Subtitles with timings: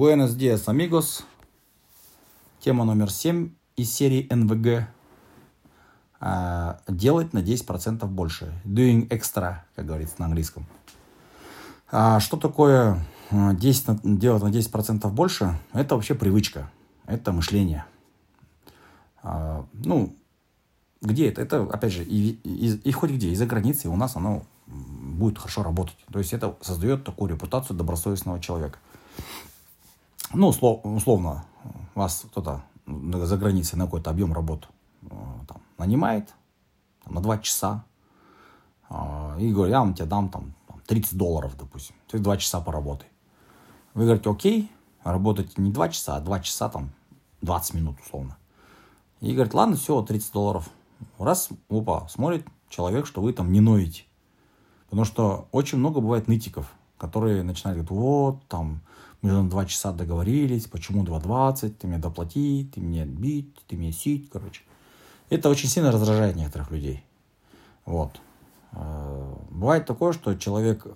[0.00, 1.24] Buenos dias, amigos.
[2.58, 4.88] Тема номер 7 из серии НВГ.
[6.20, 8.50] А, делать на 10% больше.
[8.64, 10.64] Doing extra, как говорится на английском.
[11.90, 15.60] А что такое 10, а, делать на 10% больше?
[15.74, 16.70] Это вообще привычка.
[17.04, 17.84] Это мышление.
[19.22, 20.16] А, ну,
[21.02, 21.42] где это?
[21.42, 25.62] Это, опять же, и, и, и хоть где, из-за границы у нас оно будет хорошо
[25.62, 25.98] работать.
[26.10, 28.78] То есть это создает такую репутацию добросовестного человека.
[30.32, 31.44] Ну, услов, условно,
[31.96, 34.68] вас кто-то за границей на какой-то объем работы
[35.02, 35.08] э,
[35.48, 36.32] там, нанимает
[37.04, 37.84] там, на 2 часа
[38.88, 38.94] э,
[39.40, 40.54] и говорит, я вам тебе дам там
[40.86, 41.96] 30 долларов, допустим.
[42.08, 43.08] Ты 2 часа поработай.
[43.94, 44.70] Вы говорите, окей,
[45.02, 46.90] работаете не 2 часа, а 2 часа там
[47.42, 48.36] 20 минут условно.
[49.20, 50.70] И говорит, ладно, все, 30 долларов.
[51.18, 54.04] Раз, опа, смотрит человек, что вы там не ноете.
[54.84, 58.82] Потому что очень много бывает нытиков, которые начинают говорить, вот, там,
[59.22, 63.76] мы же на 2 часа договорились, почему 2.20, ты мне доплати, ты мне бить, ты
[63.76, 64.62] мне сить, короче.
[65.30, 67.02] Это очень сильно раздражает некоторых людей.
[67.86, 68.20] Вот.
[68.72, 70.86] Э, бывает такое, что человек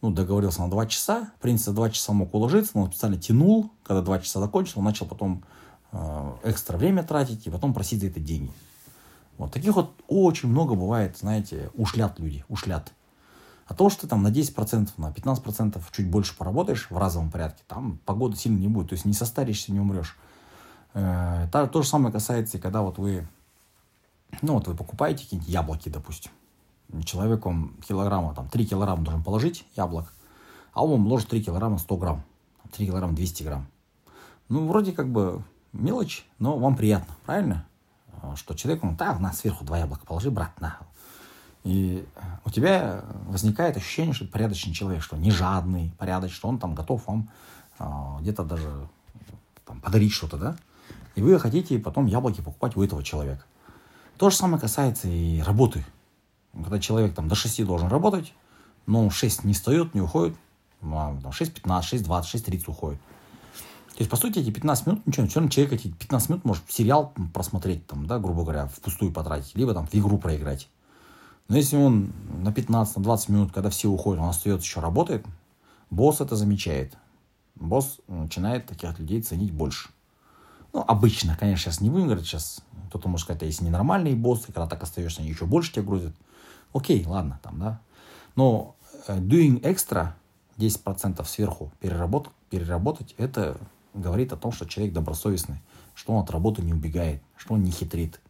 [0.00, 3.72] ну, договорился на 2 часа, в принципе, 2 часа мог уложиться, но он специально тянул,
[3.82, 5.42] когда 2 часа закончил, он начал потом
[5.90, 8.52] э, экстра время тратить и потом просить за это деньги.
[9.38, 12.92] Вот таких вот очень много бывает, знаете, ушлят люди, ушлят.
[13.68, 17.62] А то, что ты там на 10%, на 15% чуть больше поработаешь в разовом порядке,
[17.68, 20.16] там погода сильно не будет, то есть не состаришься, не умрешь.
[20.94, 23.28] Э, то, то же самое касается, когда вот вы,
[24.40, 26.32] ну вот вы покупаете какие-нибудь яблоки, допустим.
[27.04, 30.14] Человек вам килограмма, там 3 килограмма должен положить яблок,
[30.72, 32.24] а он вам ложит 3 килограмма 100 грамм,
[32.72, 33.66] 3 килограмма 200 грамм.
[34.48, 37.66] Ну, вроде как бы мелочь, но вам приятно, правильно?
[38.22, 40.78] Э, что человек, он, да, на сверху два яблока положи, брат, на.
[41.68, 42.02] И
[42.46, 46.74] у тебя возникает ощущение, что это порядочный человек, что не жадный, порядочный, что он там
[46.74, 47.28] готов вам
[47.78, 47.84] э,
[48.22, 48.88] где-то даже
[49.66, 50.56] там, подарить что-то, да?
[51.14, 53.44] И вы хотите потом яблоки покупать у этого человека.
[54.16, 55.84] То же самое касается и работы.
[56.54, 58.32] Когда человек там до 6 должен работать,
[58.86, 60.38] но 6 не встает, не уходит,
[60.80, 63.00] а 6.15, 6.20, 6.30 уходит.
[63.88, 66.64] То есть, по сути, эти 15 минут, ничего, все равно человек эти 15 минут может
[66.70, 70.70] сериал просмотреть, там, да, грубо говоря, впустую потратить, либо там в игру проиграть.
[71.48, 75.24] Но если он на 15, на 20 минут, когда все уходят, он остается еще работает,
[75.90, 76.96] босс это замечает.
[77.54, 79.88] Босс начинает таких людей ценить больше.
[80.72, 84.46] Ну, обычно, конечно, сейчас не будем говорить, сейчас кто-то может сказать, а если ненормальные боссы,
[84.46, 86.14] когда так остаешься, они еще больше тебя грузят.
[86.74, 87.80] Окей, ладно, там, да.
[88.36, 88.76] Но
[89.06, 90.12] э, doing extra,
[90.58, 93.58] 10% сверху переработать, переработать, это
[93.94, 95.62] говорит о том, что человек добросовестный,
[95.94, 98.20] что он от работы не убегает, что он не хитрит.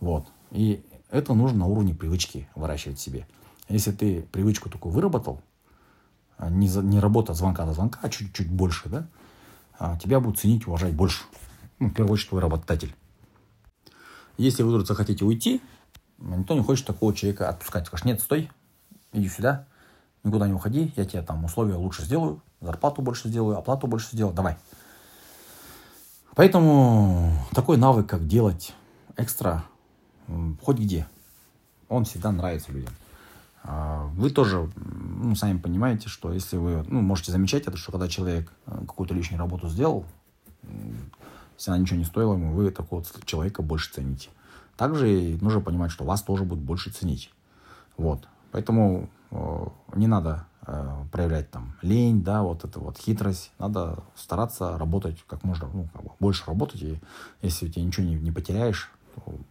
[0.00, 0.26] Вот.
[0.50, 3.26] И это нужно на уровне привычки выращивать себе.
[3.68, 5.40] Если ты привычку такую выработал,
[6.38, 9.06] а не, за, не работа от звонка до звонка, а чуть-чуть больше, да,
[9.78, 11.24] а тебя будут ценить, уважать больше.
[11.78, 12.94] Ну, в первую очередь, твой работодатель.
[14.38, 15.62] Если вы вдруг захотите уйти,
[16.18, 17.86] никто не хочет такого человека отпускать.
[17.86, 18.50] Скажешь, нет, стой,
[19.12, 19.66] иди сюда,
[20.24, 24.34] никуда не уходи, я тебе там условия лучше сделаю, зарплату больше сделаю, оплату больше сделаю,
[24.34, 24.56] давай.
[26.34, 28.74] Поэтому такой навык, как делать
[29.16, 29.64] экстра,
[30.62, 31.06] хоть где,
[31.88, 32.92] он всегда нравится людям.
[33.62, 38.08] А, вы тоже, ну, сами понимаете, что если вы, ну, можете замечать это, что когда
[38.08, 40.04] человек э, какую-то лишнюю работу сделал,
[41.56, 44.28] если она ничего не стоила ему, вы такого человека больше цените.
[44.76, 47.32] Также нужно понимать, что вас тоже будут больше ценить.
[47.96, 48.28] Вот.
[48.52, 53.52] Поэтому э, не надо Э, проявлять там лень, да, вот это вот хитрость.
[53.58, 56.82] Надо стараться работать как можно, ну, как бы больше работать.
[56.82, 56.98] И
[57.40, 58.90] если у тебя ничего не, не потеряешь,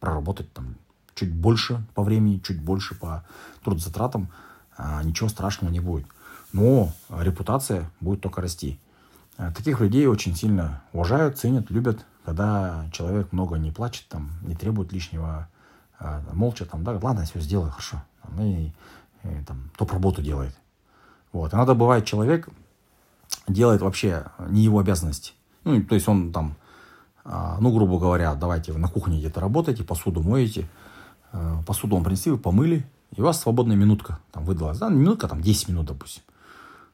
[0.00, 0.76] проработать там
[1.14, 3.24] чуть больше по времени, чуть больше по
[3.64, 4.28] трудозатратам,
[4.76, 6.06] а, ничего страшного не будет.
[6.52, 8.78] Но репутация будет только расти.
[9.36, 14.54] Э, таких людей очень сильно уважают, ценят, любят, когда человек много не плачет, там, не
[14.54, 15.48] требует лишнего,
[15.98, 18.02] а, молча там, да, ладно, я все сделаю, хорошо.
[18.38, 18.72] И,
[19.24, 20.54] и там, топ работу делает.
[21.32, 21.52] Вот.
[21.54, 22.48] Иногда бывает человек
[23.46, 25.32] делает вообще не его обязанности.
[25.64, 26.67] Ну, то есть он там, а,
[27.60, 30.66] ну, грубо говоря, давайте вы на кухне где-то работаете, посуду моете,
[31.32, 35.28] а, посуду вам принесли, вы помыли, и у вас свободная минутка там выдалась, да, минутка
[35.28, 36.22] там 10 минут, допустим.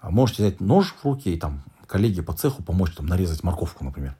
[0.00, 3.84] А можете взять нож в руки и там коллеге по цеху помочь там нарезать морковку,
[3.84, 4.16] например.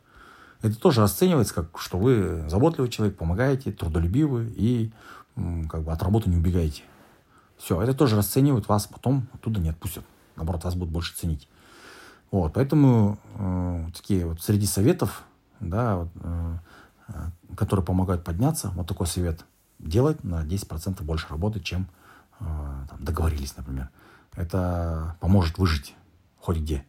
[0.63, 4.93] Это тоже расценивается как, что вы заботливый человек, помогаете, трудолюбивый и
[5.69, 6.83] как бы от работы не убегаете.
[7.59, 10.05] Все, это тоже расценивают вас, потом оттуда не отпустят.
[10.37, 11.49] Наоборот, вас будут больше ценить.
[12.31, 15.25] Вот, поэтому э, такие вот среди советов,
[15.61, 16.59] да, вот, э,
[17.57, 19.45] которые помогают подняться, вот такой совет.
[19.79, 21.89] Делать на 10% больше работы, чем
[22.41, 23.91] э, там, договорились, например.
[24.35, 25.95] Это поможет выжить
[26.39, 26.85] хоть где.